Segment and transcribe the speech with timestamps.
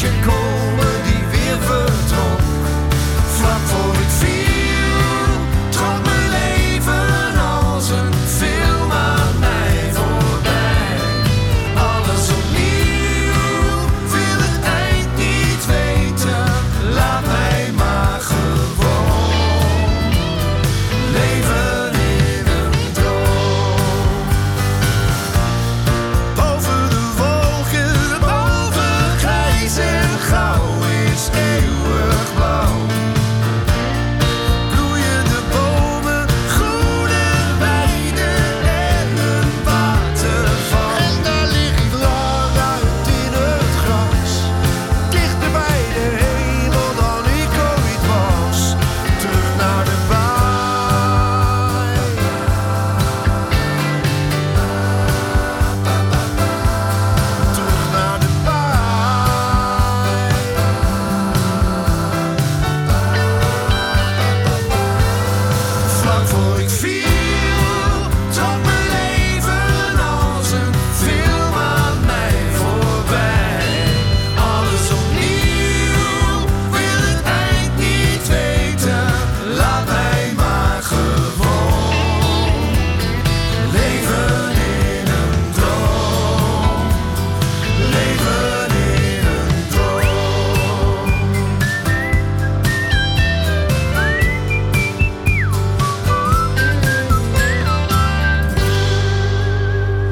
[0.00, 0.29] Zag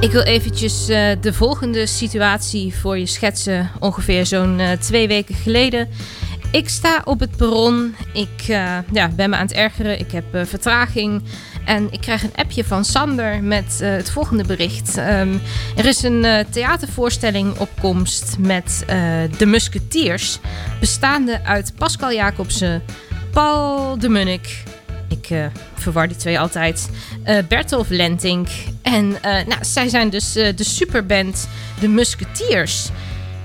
[0.09, 3.71] Ik wil eventjes eh, de volgende situatie voor je schetsen.
[3.79, 5.89] Ongeveer zo'n eh, twee weken geleden.
[6.51, 7.95] Ik sta op het perron.
[8.13, 9.99] Ik eh, ja, ben me aan het ergeren.
[9.99, 11.23] Ik heb vertraging.
[11.65, 14.97] En ik krijg een appje van Sander met het volgende bericht.
[14.97, 15.35] Ehm,
[15.77, 18.85] er is een theatervoorstelling op komst met
[19.39, 20.39] de Musketeers.
[20.81, 22.83] Bestaande uit Pascal Jacobsen,
[23.33, 24.63] Paul de Munnik,
[25.09, 26.89] ik eh, verwar die twee altijd.
[27.23, 28.49] eh Bertolf Lentink.
[28.83, 31.49] En eh, nou, zij zijn dus de superband
[31.81, 32.89] De Musketeers.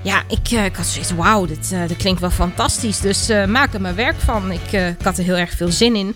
[0.02, 3.00] Ja, ik, ik had zoiets, wauw, dit klinkt wel fantastisch.
[3.00, 4.52] Dus maak er maar werk van.
[4.52, 6.14] Ik, had er heel erg veel zin in.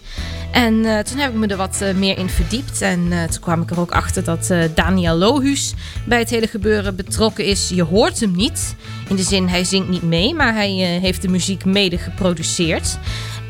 [0.53, 2.83] En toen heb ik me er wat meer in verdiept.
[2.83, 5.75] En toen kwam ik er ook achter dat Daniel Lohuus
[6.05, 7.69] bij het hele gebeuren betrokken is.
[7.69, 8.75] Je hoort hem niet.
[9.09, 10.71] In de zin, hij zingt niet mee, maar hij
[11.03, 12.99] heeft de muziek mede geproduceerd.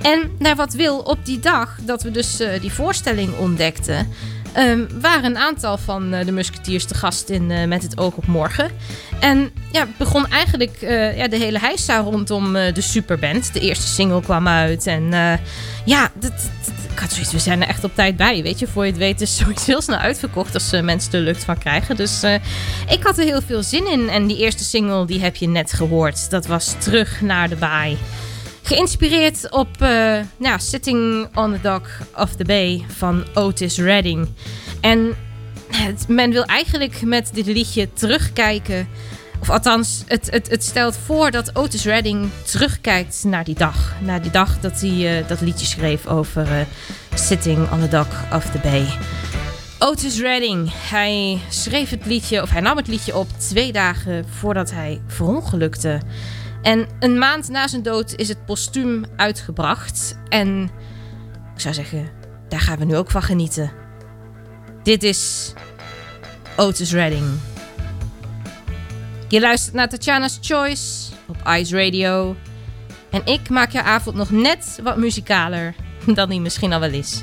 [0.03, 4.09] En naar wat wil, op die dag dat we dus eh, die voorstelling ontdekten...
[4.53, 8.15] ehm, waren een aantal van eh, de musketiers te gast in eh, Met het oog
[8.15, 8.71] op morgen.
[9.21, 10.77] En ja, begon eigenlijk
[11.17, 13.53] ja, de hele heisa rondom de superband.
[13.53, 15.11] De eerste single kwam uit en
[15.85, 16.33] ja, dat,
[17.33, 18.67] we zijn er echt op tijd bij, weet je.
[18.67, 21.97] Voor je het weet is zoiets heel snel uitverkocht als mensen er lucht van krijgen.
[21.97, 22.23] Dus
[22.89, 24.09] ik had er heel veel zin in.
[24.09, 26.31] En die eerste single, die heb je net gehoord.
[26.31, 27.99] Dat was Terug naar de Baai.
[28.69, 34.29] Geïnspireerd op eh, nou, Sitting on the Dock of the Bay van Otis Redding.
[34.81, 35.17] En
[35.71, 38.89] het, men wil eigenlijk met dit liedje terugkijken.
[39.41, 43.95] Of althans, het, het, het stelt voor dat Otis Redding terugkijkt naar die dag.
[44.01, 46.61] Naar die dag dat hij uh, dat liedje schreef over uh,
[47.15, 48.87] Sitting on the Dock of the Bay.
[49.79, 54.71] Otis Redding, hij schreef het liedje, of hij nam het liedje op twee dagen voordat
[54.71, 56.01] hij verongelukte.
[56.69, 60.19] En een maand na zijn dood is het postuum uitgebracht.
[60.29, 60.71] En
[61.55, 62.11] ik zou zeggen,
[62.49, 63.73] daar gaan we nu ook van genieten.
[64.83, 65.53] Dit is
[66.57, 67.27] Otis Redding.
[69.29, 72.37] Je luistert naar Tatjana's Choice op Ice Radio.
[73.11, 75.75] En ik maak je avond nog net wat muzikaler
[76.15, 77.23] dan die misschien al wel is.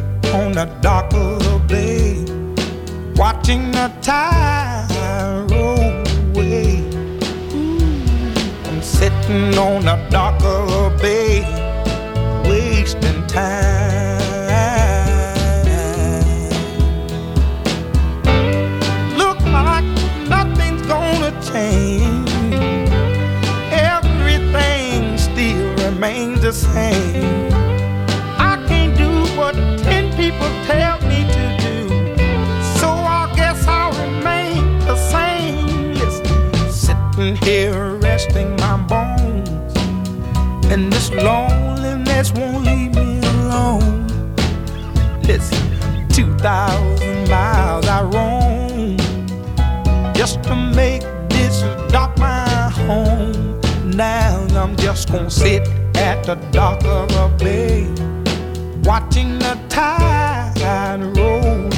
[0.33, 2.23] on the dock of the bay
[3.15, 4.87] Watching the tide
[5.51, 5.77] roll
[6.29, 6.83] away.
[8.65, 11.41] I'm sitting on the dock of the bay
[12.49, 13.60] Wasting time
[37.21, 39.49] sitting here resting my bones.
[40.71, 44.07] And this loneliness won't leave me alone.
[45.23, 48.97] Listen, 2,000 miles I roam
[50.13, 53.59] Just to make this dock my home.
[53.85, 57.87] Now I'm just gonna sit at the dock of a bay
[58.83, 61.70] Watching the tide roll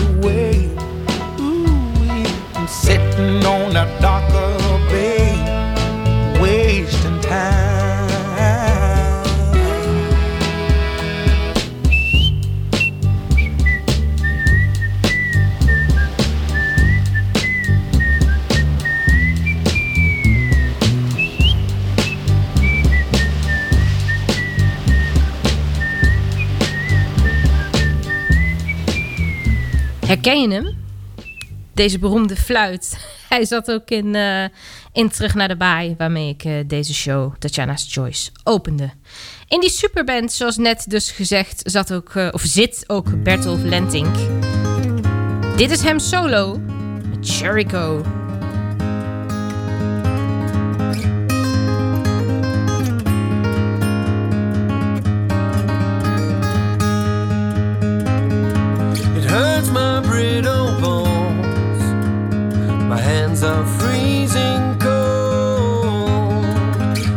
[30.14, 30.78] Herken je hem?
[31.74, 32.98] Deze beroemde fluit.
[33.30, 34.44] Hij zat ook in, uh,
[34.92, 38.90] in Terug naar de Baai, waarmee ik uh, deze show, Tatjana's Choice, opende.
[39.48, 44.16] In die superband, zoals net dus gezegd, zat ook, uh, of zit ook Bertolf Lentink.
[45.58, 46.60] Dit is hem solo
[47.10, 48.23] met Jericho.
[60.02, 61.84] Brittle bones.
[62.90, 66.46] My hands are freezing cold,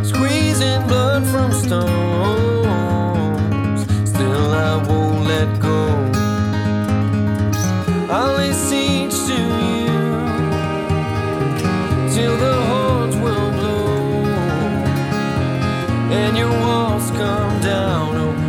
[0.05, 1.89] squeezing blood from stones.
[4.09, 5.77] Still, I won't let go.
[8.09, 8.53] I'll lay
[9.09, 9.87] to you
[12.13, 13.87] till the horns will blow
[16.11, 18.15] and your walls come down.
[18.15, 18.46] Oh,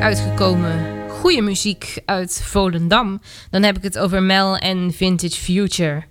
[0.00, 1.08] uitgekomen.
[1.08, 3.20] Goede muziek uit Volendam.
[3.50, 6.02] Dan heb ik het over Mel en Vintage Future.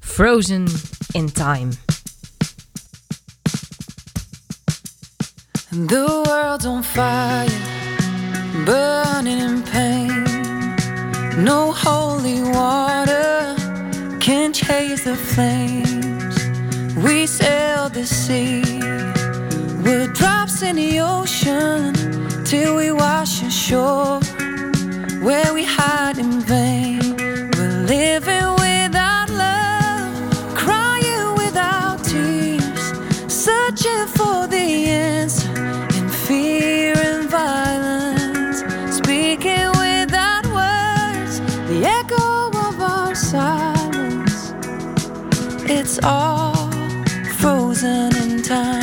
[0.00, 0.66] Frozen
[1.12, 1.68] in Time.
[5.86, 7.48] The world's on fire,
[8.64, 10.24] burning in pain.
[11.44, 13.54] No holy water
[14.18, 16.36] can chase the flames.
[17.02, 18.62] We sail the sea,
[19.82, 22.31] we're drops in the ocean.
[22.52, 24.20] till we wash ashore,
[25.26, 27.00] where we hide in vain.
[27.56, 30.12] We're living without love,
[30.54, 32.84] crying without tears,
[33.26, 35.50] searching for the answer
[35.96, 38.58] in fear and violence,
[38.98, 41.40] speaking without words,
[41.70, 44.52] the echo of our silence.
[45.70, 46.70] It's all
[47.38, 48.81] frozen in time.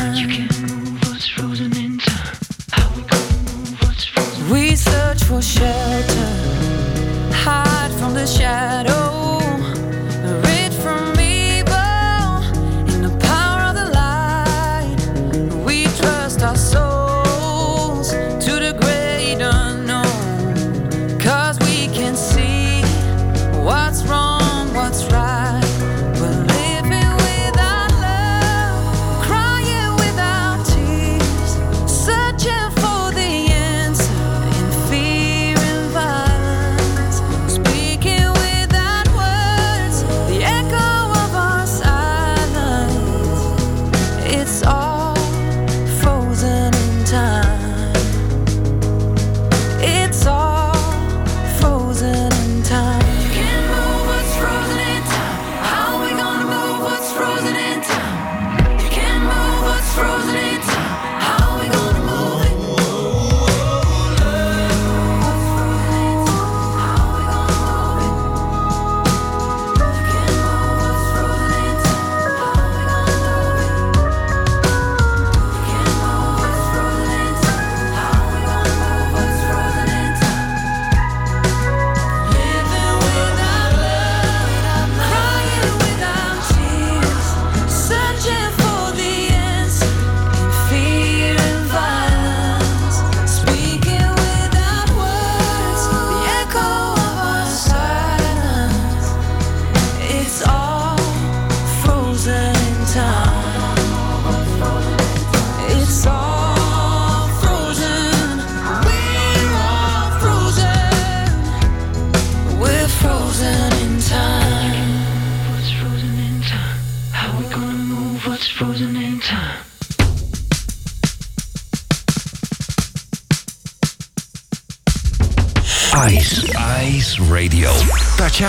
[8.30, 9.09] shadow.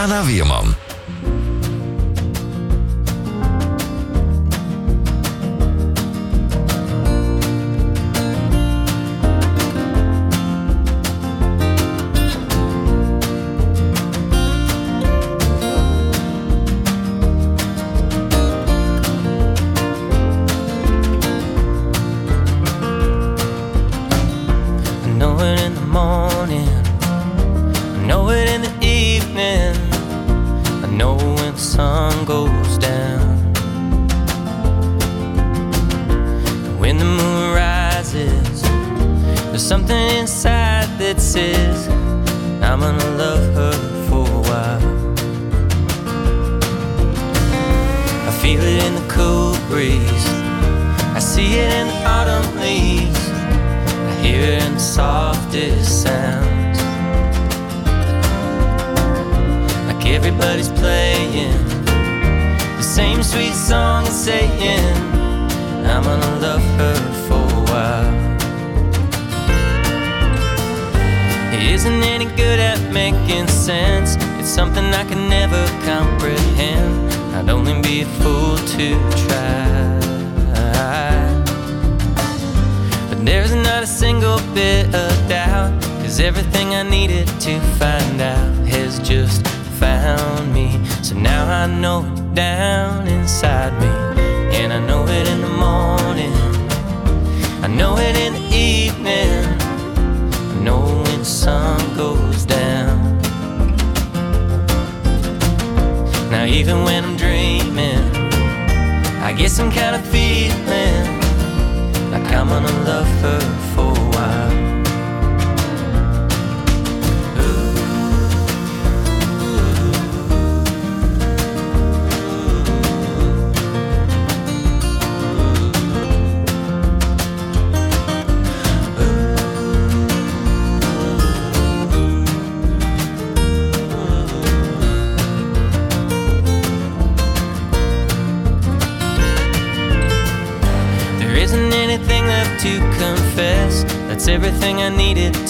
[0.00, 0.70] Anna Weerman.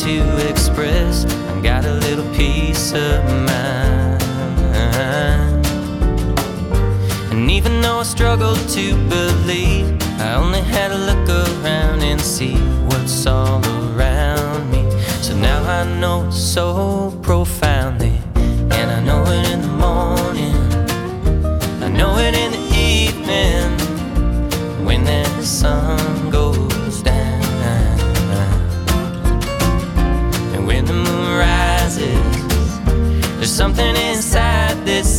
[0.01, 1.27] To express.
[1.27, 4.23] I got a little peace of mind.
[7.31, 9.87] And even though I struggled to believe,
[10.19, 12.55] I only had to look around and see
[12.89, 14.91] what's all around me.
[15.21, 17.11] So now I know so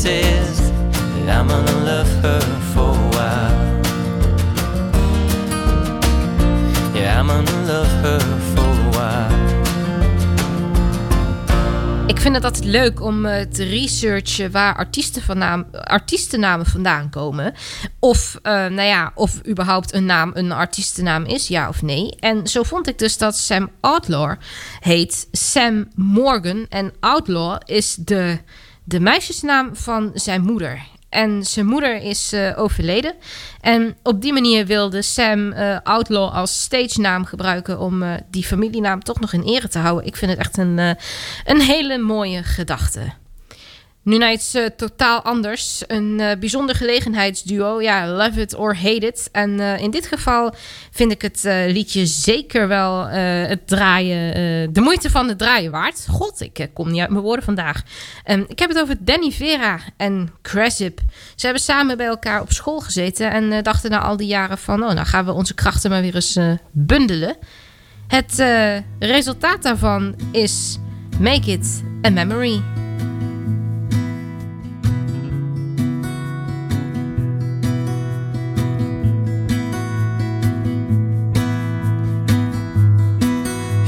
[0.02, 0.72] says
[1.26, 1.48] that I'm
[1.86, 2.42] love her
[2.74, 3.54] for a while.
[6.96, 7.28] Yeah, I'm
[7.68, 8.20] love her
[8.54, 9.40] for a while.
[12.08, 17.10] Ik vind het altijd leuk om eh, te researchen waar artiesten van naam, artiestennamen vandaan
[17.10, 17.54] komen.
[18.00, 22.16] Of, eh, nou ja, of überhaupt een naam een artiestennaam is, ja of nee.
[22.20, 24.36] En zo vond ik dus dat Sam Outlaw
[24.80, 26.66] heet Sam Morgan.
[26.70, 28.38] En Outlaw is de,
[28.92, 30.82] de meisjesnaam van zijn moeder.
[31.10, 33.14] En zijn moeder is eh, overleden.
[33.62, 38.44] En op die manier wilde Sam eh, Outlaw als stage naam gebruiken om eh, die
[38.44, 40.06] familienaam toch nog in ere te houden.
[40.06, 40.78] Ik vind het echt een,
[41.46, 43.02] een hele mooie gedachte.
[44.04, 45.84] Nu naar iets eh, totaal anders.
[45.88, 47.82] Een eh, bijzonder gelegenheidsduo.
[47.82, 49.30] Ja, love it or hate it.
[49.32, 50.54] En eh, in dit geval
[50.92, 56.06] vind ik het liedje zeker wel het draaien, de moeite van het draaien waard.
[56.10, 57.82] God, ik kom niet uit mijn woorden vandaag.
[58.24, 61.00] Ehm, ik heb het over Danny Vera en Cressip.
[61.36, 64.84] Ze hebben samen bij elkaar op school gezeten en dachten na al die jaren van...
[64.84, 66.40] oh, nou gaan we onze krachten maar weer eens
[66.72, 67.36] bundelen.
[68.08, 68.46] Het
[69.00, 70.78] resultaat daarvan is
[71.20, 72.81] Make It a Memory.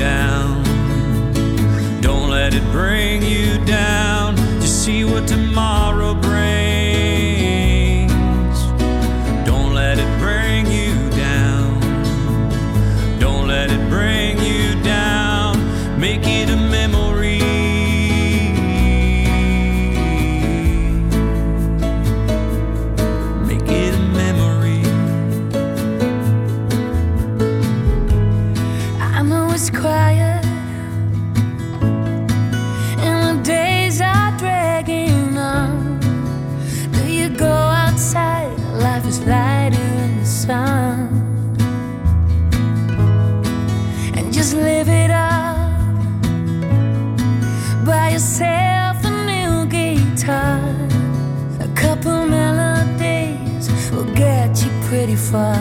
[0.00, 0.62] Down.
[2.00, 4.34] Don't let it bring you down.
[4.62, 6.69] Just see what tomorrow brings.
[51.90, 55.60] Couple melodies will get you pretty far.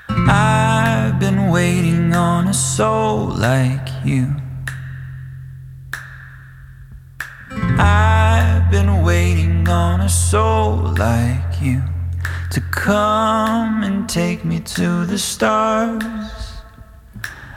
[0.09, 4.35] I've been waiting on a soul like you.
[7.79, 11.81] I've been waiting on a soul like you
[12.51, 16.03] to come and take me to the stars.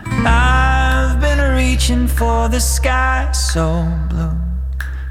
[0.07, 3.67] I've been reaching for the sky so
[4.11, 4.40] blue.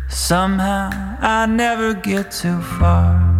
[0.09, 0.89] Somehow
[1.21, 3.39] I never get too far.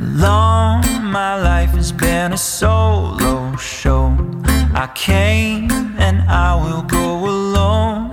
[0.00, 4.14] Long my life has been a solo show.
[4.74, 8.10] I came and I will go alone.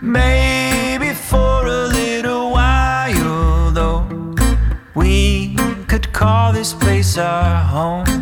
[0.00, 4.06] Maybe for a little while, though,
[4.94, 5.54] we
[5.86, 8.19] could call this place our home.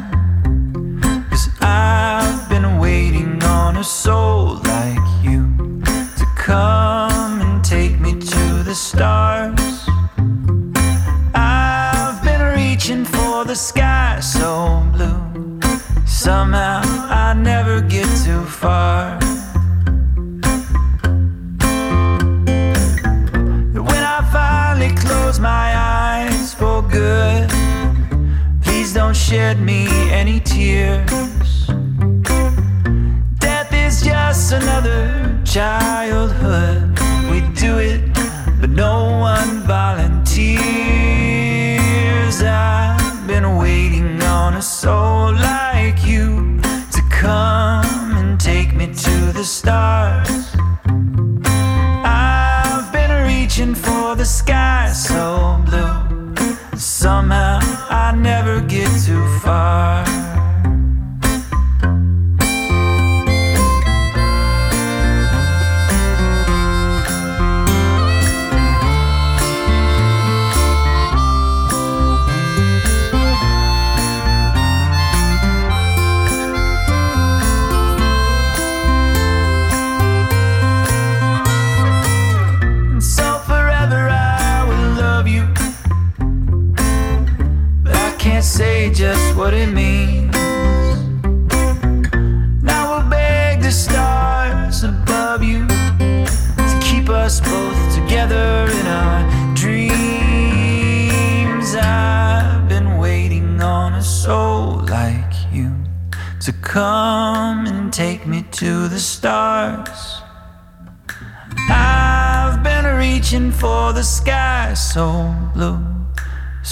[3.88, 5.48] Soul like you
[6.18, 9.88] to come and take me to the stars.
[11.34, 15.58] I've been reaching for the sky so blue.
[16.06, 19.18] Somehow I never get too far.
[23.88, 27.48] When I finally close my eyes for good,
[28.60, 31.37] please don't shed me any tears.
[34.38, 36.96] Just another childhood.
[37.28, 38.02] We do it,
[38.60, 40.56] but no one volunteers.
[42.40, 49.42] I've been waiting on a soul like you to come and take me to the
[49.42, 49.97] stars.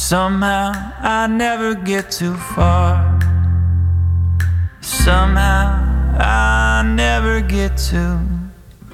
[0.08, 0.70] Somehow
[1.02, 3.18] I never get too far.
[4.80, 5.82] Somehow
[6.16, 8.20] I never get too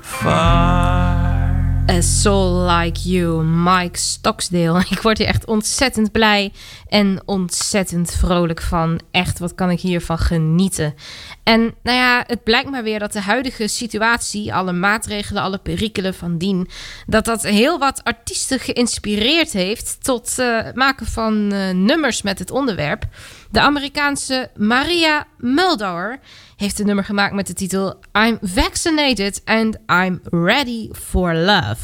[0.01, 1.43] far.
[1.91, 4.85] A Soul Like You, Mike Stocksdale.
[4.91, 6.53] Ik word hier echt ontzettend blij
[6.89, 9.01] en ontzettend vrolijk van.
[9.11, 10.95] Echt, wat kan ik hiervan genieten.
[11.43, 16.15] En nou ja, het blijkt maar weer dat de huidige situatie, alle maatregelen, alle perikelen
[16.15, 16.69] van dien,
[17.07, 22.51] dat dat heel wat artiesten geïnspireerd heeft tot uh, maken van uh, nummers met het
[22.51, 23.05] onderwerp.
[23.51, 26.19] De Amerikaanse Maria Muldaur
[26.57, 31.77] heeft een nummer gemaakt met de titel I'm Vaccinated and I'm Ready for Love.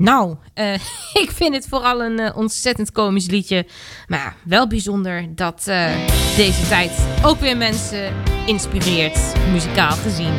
[0.00, 0.74] Nou, uh,
[1.24, 3.66] ik vind het vooral een uh, ontzettend komisch liedje.
[4.06, 5.90] Maar wel bijzonder dat uh,
[6.36, 8.14] deze tijd ook weer mensen
[8.46, 10.32] inspireert, muzikaal gezien.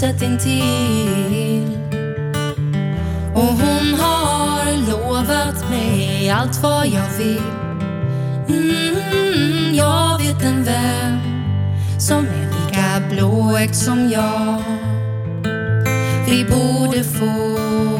[0.00, 1.78] Huset intill.
[3.34, 7.42] Och hon har lovat mig allt vad jag vill.
[8.48, 11.18] Mm, jag vet en vän
[11.98, 14.62] som är lika blåögd som jag.
[16.26, 17.99] Vi borde få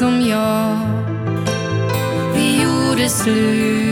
[0.00, 0.76] som jag.
[2.34, 3.89] Vi gjorde slut.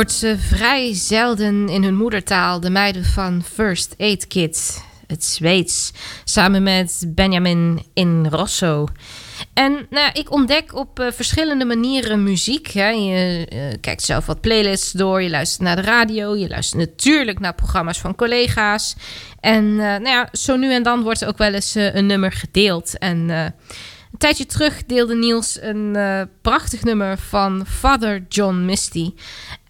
[0.00, 5.92] Hoort ze vrij zelden in hun moedertaal, de meiden van First Aid Kit, het Zweeds,
[6.24, 8.88] samen met Benjamin in Rosso.
[9.54, 12.66] En nou, ik ontdek op eh, verschillende manieren muziek.
[12.66, 12.88] Hè.
[12.88, 17.38] Je eh, kijkt zelf wat playlists door, je luistert naar de radio, je luistert natuurlijk
[17.38, 18.96] naar programma's van collega's.
[19.40, 22.98] En eh, nou ja, zo nu en dan wordt ook wel eens een nummer gedeeld.
[22.98, 25.96] En een tijdje terug deelde Niels een
[26.42, 29.12] prachtig nummer van Father John Misty.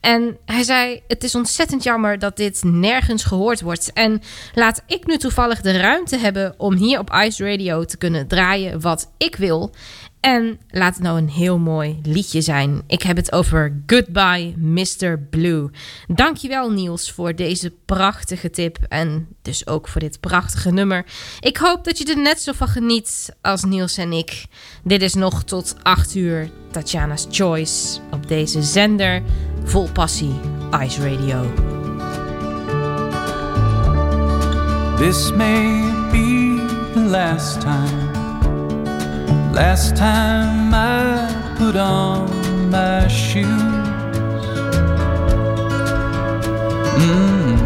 [0.01, 3.93] En hij zei: Het is ontzettend jammer dat dit nergens gehoord wordt.
[3.93, 4.23] En
[4.55, 8.81] laat ik nu toevallig de ruimte hebben om hier op Ice Radio te kunnen draaien
[8.81, 9.75] wat ik wil.
[10.21, 12.83] En laat het nou een heel mooi liedje zijn.
[12.87, 15.19] Ik heb het over Goodbye Mr.
[15.31, 15.71] Blue.
[16.09, 21.07] Dankjewel Niels voor deze prachtige tip en dus ook voor dit prachtige nummer.
[21.41, 24.45] Ik hoop dat je er net zo van geniet als Niels en ik.
[24.85, 29.23] Dit is nog tot 8 uur Tatjana's Choice op deze zender
[29.65, 30.35] vol passie
[30.83, 31.53] Ice Radio.
[34.97, 36.61] This may be
[36.93, 38.10] the last time,
[39.53, 43.47] Last time I put on my shoes.
[47.03, 47.59] Mm.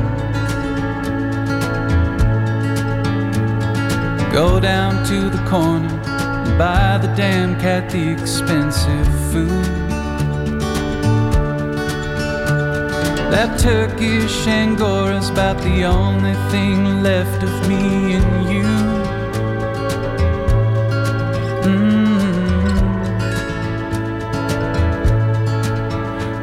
[4.33, 9.65] Go down to the corner and buy the damn cat the expensive food.
[13.31, 18.74] That Turkish Angora's about the only thing left of me and you.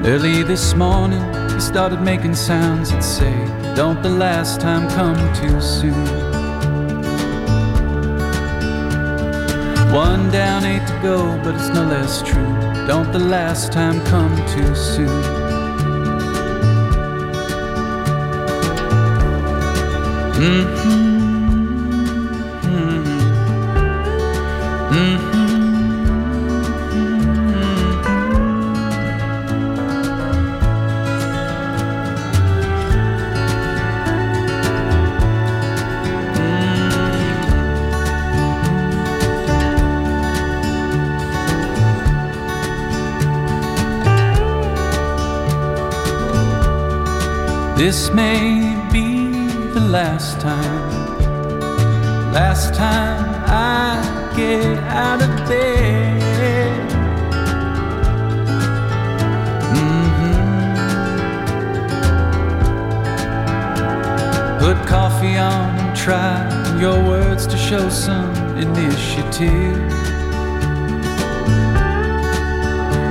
[0.03, 1.21] Early this morning,
[1.53, 3.31] he started making sounds that say,
[3.75, 5.93] Don't the last time come too soon.
[9.93, 12.87] One down, eight to go, but it's no less true.
[12.87, 15.07] Don't the last time come too soon.
[20.41, 21.10] Mm-hmm.
[47.83, 49.07] This may be
[49.73, 50.91] the last time,
[52.31, 53.97] last time I
[54.35, 56.91] get out of bed.
[59.73, 60.35] Mm-hmm.
[64.59, 66.37] Put coffee on and try
[66.79, 69.79] your words to show some initiative.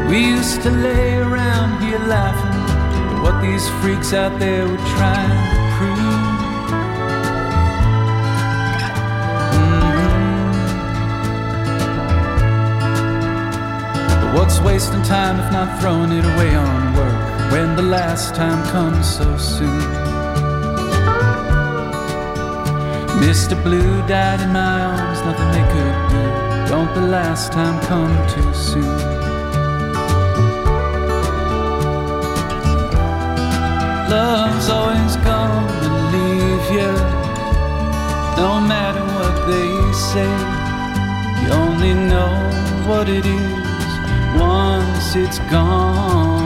[0.09, 2.49] We used to lay around here laughing
[3.23, 5.99] what these freaks out there were trying to prove.
[9.55, 9.81] Mhm.
[14.21, 18.62] But what's wasting time if not throwing it away on work when the last time
[18.75, 19.83] comes so soon?
[23.21, 23.55] Mr.
[23.62, 26.25] Blue died in my arms, nothing they could do.
[26.71, 29.20] Don't the last time come too soon?
[34.11, 35.62] Love's always gonna
[36.11, 36.92] leave you,
[38.42, 39.70] no matter what they
[40.11, 40.32] say.
[41.40, 42.32] You only know
[42.88, 46.39] what it is once it's gone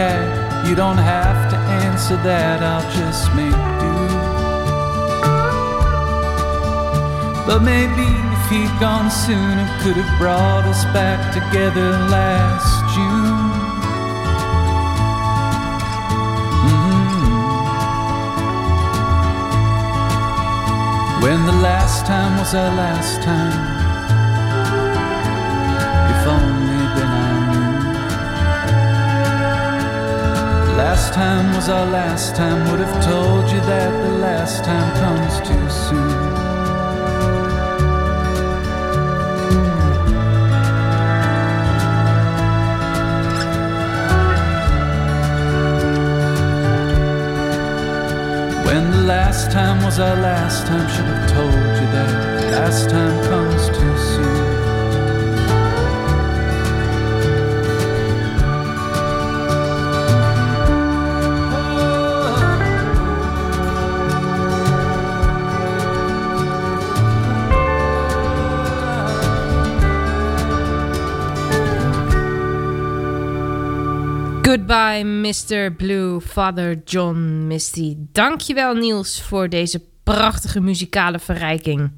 [0.00, 3.94] You don't have to answer that, I'll just make do.
[7.46, 13.50] But maybe if he'd gone sooner, could have brought us back together last June.
[16.64, 17.20] Mhm.
[21.22, 23.79] When the last time was our last time.
[31.00, 32.70] Last time was our last time.
[32.70, 36.20] Would have told you that the last time comes too soon.
[48.66, 52.90] When the last time was our last time, should have told you that the last
[52.90, 53.89] time comes too
[74.50, 75.70] Goodbye, Mr.
[75.76, 77.94] Blue, Father John Misty.
[78.12, 81.90] Dankjewel, Niels, voor deze prachtige muzikale verrijking.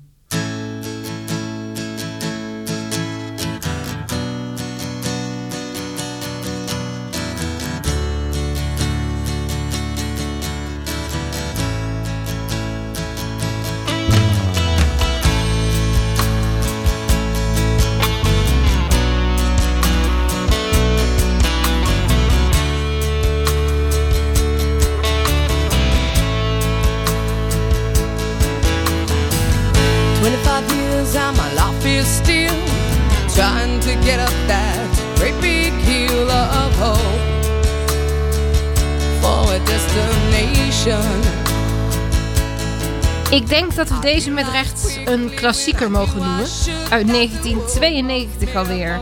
[44.03, 46.47] Deze met recht een klassieker mogen noemen.
[46.91, 49.01] Uit 1992 alweer.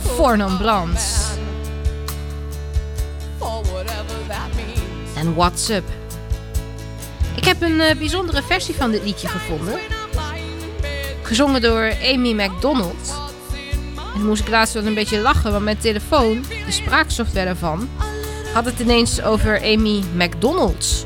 [0.00, 1.16] For non Blondes.
[5.16, 5.84] En What's Up.
[7.36, 9.78] Ik heb een eh, bijzondere versie van dit liedje gevonden.
[11.22, 13.14] Gezongen door Amy MacDonald.
[14.14, 17.88] En moest ik laatst wel een beetje lachen, want mijn telefoon, de spraaksoftware daarvan,
[18.52, 21.05] had het ineens over Amy McDonald's.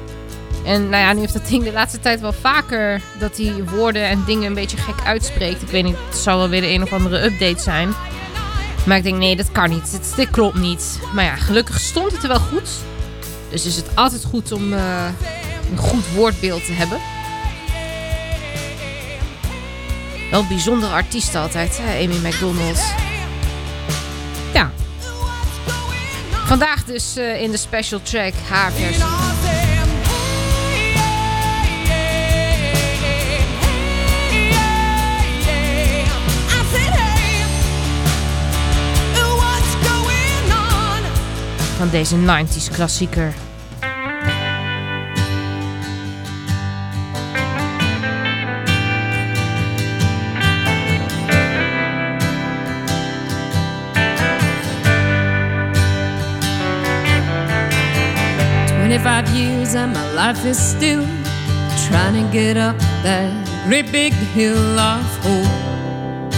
[0.64, 4.08] En nou ja, nu heeft dat ding de laatste tijd wel vaker dat hij woorden
[4.08, 5.62] en dingen een beetje gek uitspreekt.
[5.62, 7.94] Ik weet niet, het zal wel weer de een of andere update zijn.
[8.86, 10.00] Maar ik denk, nee, dat kan niet.
[10.16, 11.00] Dit, klopt niet.
[11.14, 12.68] Maar ja, gelukkig stond het er wel goed.
[13.50, 15.04] Dus is het altijd goed om uh,
[15.70, 16.98] een goed woordbeeld te hebben.
[20.30, 22.82] Wel een bijzondere artiest altijd, hè, Amy McDonald.
[24.52, 24.70] Ja.
[26.46, 29.69] Vandaag dus uh, in de special track haar versie.
[41.80, 43.34] Van deze 90s klassieker.
[58.66, 61.04] Twenty-five years and my life is still
[61.88, 63.30] trying to get up that
[63.66, 66.32] great big hill of hope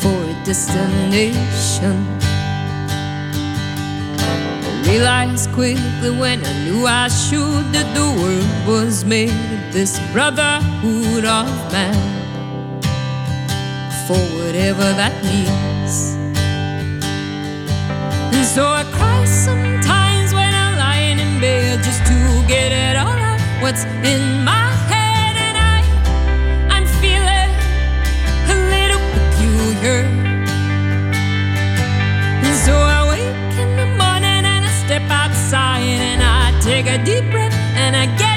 [0.00, 2.17] for a destination.
[4.88, 11.26] Realized quickly when I knew I should that the world was made of this brotherhood
[11.26, 12.80] of man.
[14.06, 16.16] For whatever that means.
[18.32, 23.18] And so I cry sometimes when I'm lying in bed just to get it all
[23.28, 23.40] out.
[23.60, 24.67] What's in my
[36.82, 38.27] take a deep breath and I get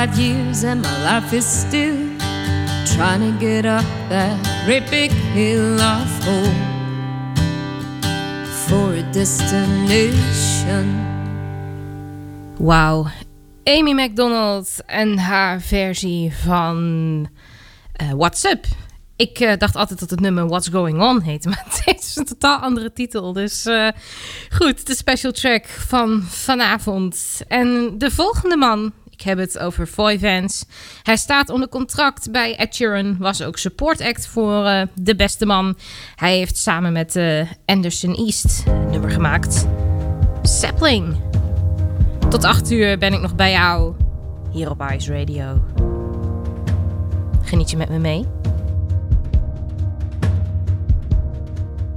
[0.00, 1.94] 25 years and my life is still
[2.96, 4.38] trying to get up that
[5.34, 6.46] hill of hope
[8.66, 8.94] for.
[12.58, 13.10] Wauw.
[13.64, 17.28] Amy McDonald en haar versie van
[18.02, 18.66] uh, What's Up.
[19.16, 22.24] Ik eh, dacht altijd dat het nummer What's Going On heette, maar het is een
[22.24, 23.32] totaal andere titel.
[23.32, 23.88] Dus eh,
[24.50, 27.40] goed, de special track van vanavond.
[27.48, 30.18] En de volgende man ik heb het over Foy
[31.02, 35.76] Hij staat onder contract bij Ed Was ook support act voor eh, De Beste Man.
[36.16, 39.66] Hij heeft samen met eh, Anderson East een nummer gemaakt.
[40.42, 41.16] Sapling.
[42.28, 43.94] Tot 8 uur ben ik nog bij jou.
[44.50, 45.62] Hier op Ice Radio.
[47.42, 48.26] Geniet je met me mee?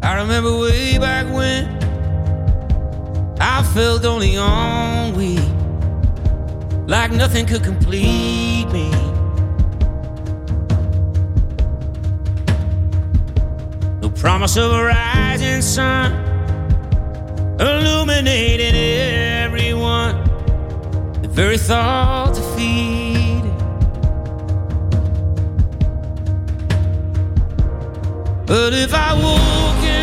[0.03, 1.77] I remember way back when
[3.39, 5.61] I felt only on we
[6.87, 8.91] like nothing could complete me.
[14.01, 16.11] No promise of a rising sun,
[17.59, 20.23] illuminating everyone.
[21.21, 23.53] The very thought defeated.
[28.45, 30.02] But if I woke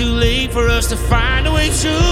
[0.00, 2.09] too late for us to find a way through.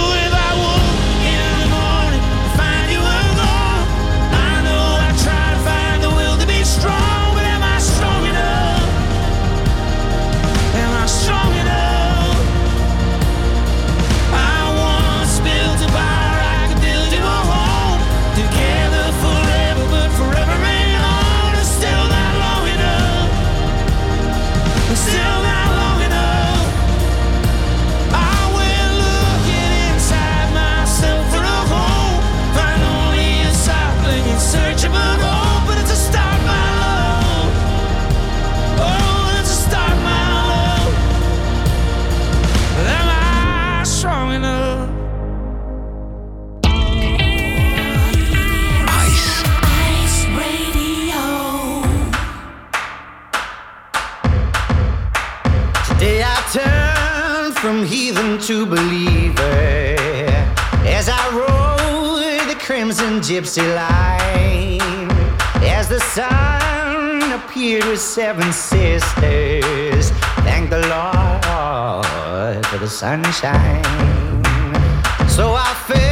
[68.18, 70.10] seven sisters.
[70.42, 73.84] Thank the Lord for the sunshine.
[75.28, 76.07] So I feel.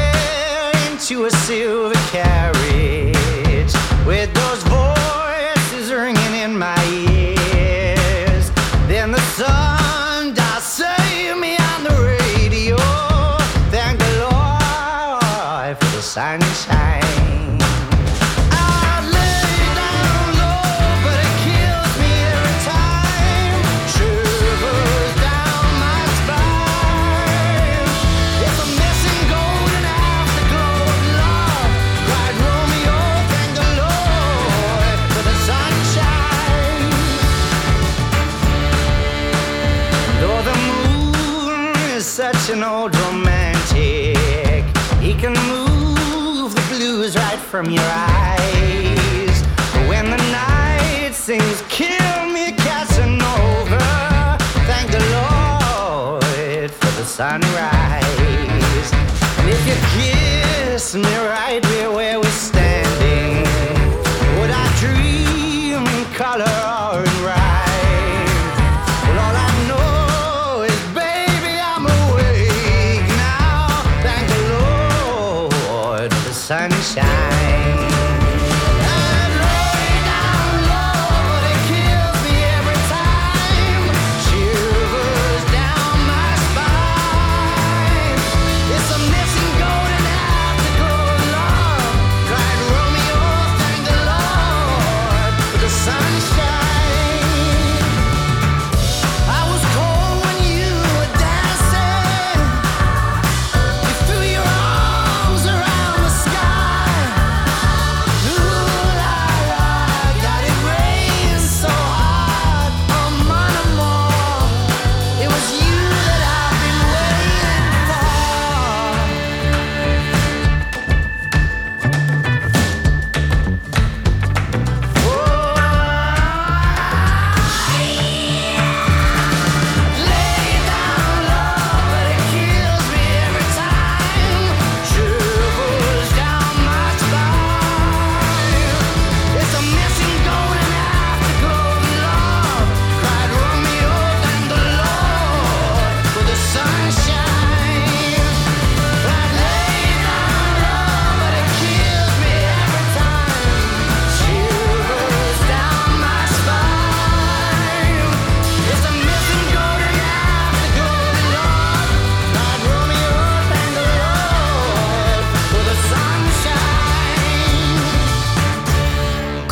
[47.56, 49.42] From your eyes.
[49.88, 53.78] When the night sings, kill me, Casanova.
[54.66, 58.92] Thank the Lord for the sunrise.
[59.38, 60.25] And if you kiss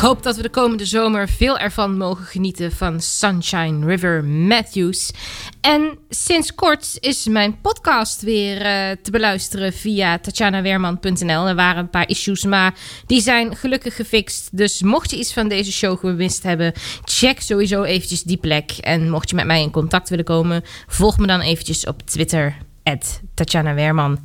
[0.05, 5.11] hoop dat we de komende zomer veel ervan mogen genieten van Sunshine River Matthews.
[5.61, 11.47] En sinds kort is mijn podcast weer eh, te beluisteren via tatjanaweerman.nl.
[11.47, 12.73] Er waren een paar issues, maar
[13.05, 14.57] die zijn gelukkig gefixt.
[14.57, 18.71] Dus mocht je iets van deze show gemist hebben, check sowieso eventjes die plek.
[18.71, 22.57] En mocht je met mij in contact willen komen, volg me dan eventjes op Twitter,
[23.33, 24.17] Tatjana.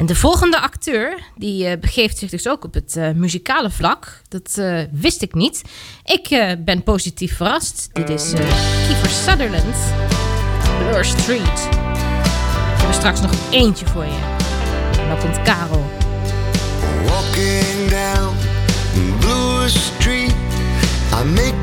[0.00, 4.22] En de volgende acteur, die eh, begeeft zich dus ook op het eh, muzikale vlak.
[4.28, 5.62] Dat eh, wist ik niet.
[6.04, 7.90] Ik ben positief verrast.
[7.92, 8.32] Dit is
[8.86, 9.76] Kiefer Sutherland,
[10.78, 11.68] Blur Street.
[11.70, 14.36] Ik heb er straks nog eentje voor je.
[15.00, 15.84] En dan komt Karel.
[17.06, 18.36] Walking down
[19.18, 20.34] Bloor Street,
[21.20, 21.62] I make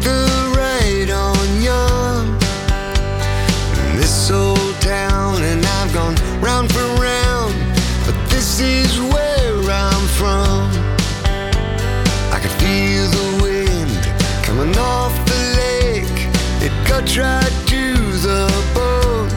[17.17, 17.83] cuts to
[18.27, 18.45] the
[18.75, 19.29] bone.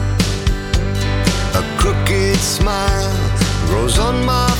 [1.59, 3.11] A crooked smile
[3.65, 4.50] grows on my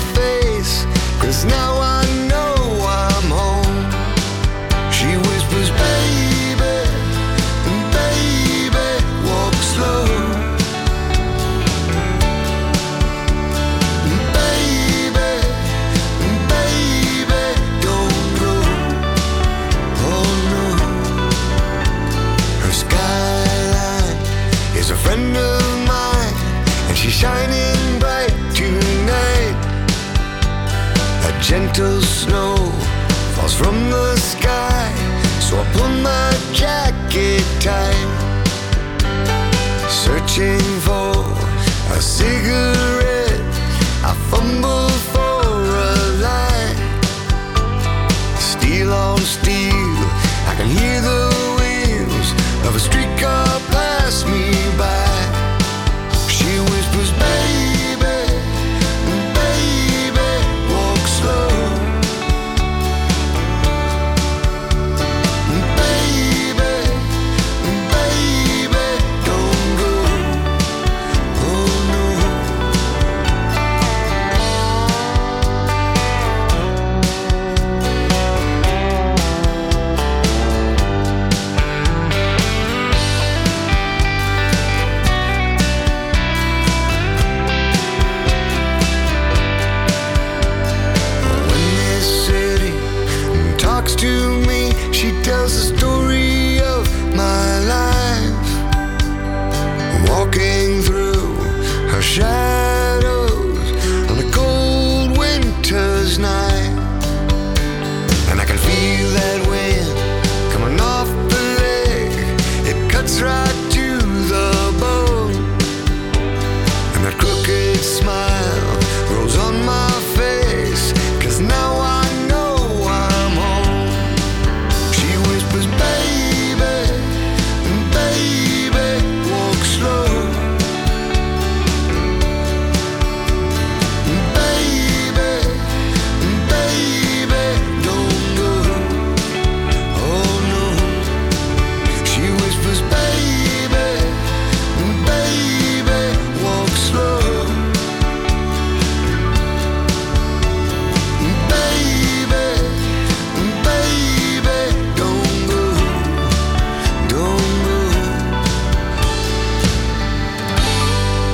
[31.52, 32.56] gentle snow
[33.36, 34.88] falls from the sky,
[35.42, 38.12] so I pull my jacket tight.
[39.90, 41.12] Searching for
[41.98, 43.54] a cigarette,
[44.10, 45.42] I fumble for
[45.90, 45.96] a
[46.28, 46.80] light.
[48.40, 49.98] Steel on steel,
[50.48, 51.24] I can hear the
[51.58, 52.30] wheels
[52.66, 53.21] of a streetcar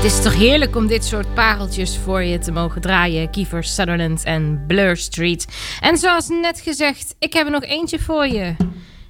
[0.07, 3.29] is toch heerlijk om dit soort pareltjes voor je te mogen draaien.
[3.29, 5.47] Kiefer Sutherland en Blur Street.
[5.81, 8.55] En zoals net gezegd, ik heb er nog eentje voor je.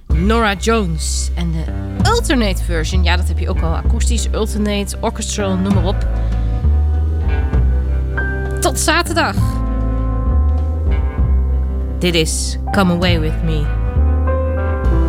[0.06, 1.64] Nora Jones en de
[2.10, 3.04] alternate version.
[3.04, 3.76] Ja, dat heb je ook al.
[3.76, 6.06] Akoestisch, alternate, orchestral, noem maar op.
[8.60, 9.36] Tot zaterdag.
[11.98, 13.66] Dit is Come Away With Me.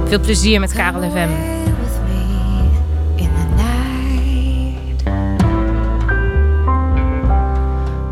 [0.08, 1.59] Veel plezier met Karel FM.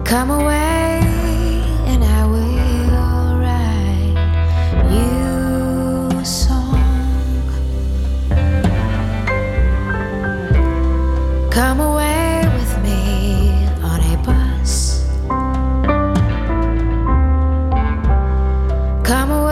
[0.08, 1.02] Come away
[1.86, 4.16] and I will write
[4.90, 7.44] you a song.
[11.52, 13.52] Come away with me
[13.84, 15.04] on a bus.
[19.04, 19.47] Come away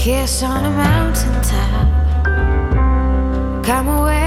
[0.00, 1.86] kiss on a mountaintop.
[3.62, 4.19] Come away